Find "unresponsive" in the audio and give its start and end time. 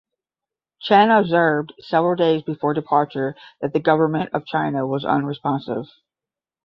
5.05-5.89